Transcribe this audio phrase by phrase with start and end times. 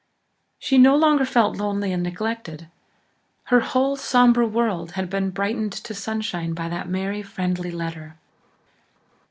[0.57, 2.67] She no longer felt lonely and neglected.
[3.43, 8.15] Her whole sombre world had been brightened to sunshine by that merry friendly letter.